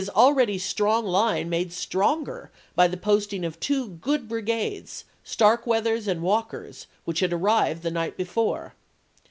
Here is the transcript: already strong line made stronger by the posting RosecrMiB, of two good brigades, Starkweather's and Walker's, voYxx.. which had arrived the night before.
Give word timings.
already 0.15 0.57
strong 0.57 1.05
line 1.05 1.47
made 1.47 1.71
stronger 1.71 2.49
by 2.73 2.87
the 2.87 2.97
posting 2.97 3.43
RosecrMiB, 3.43 3.45
of 3.45 3.59
two 3.59 3.87
good 3.87 4.27
brigades, 4.27 5.05
Starkweather's 5.23 6.07
and 6.07 6.23
Walker's, 6.23 6.85
voYxx.. 6.85 6.87
which 7.05 7.19
had 7.19 7.31
arrived 7.31 7.83
the 7.83 7.91
night 7.91 8.17
before. 8.17 8.73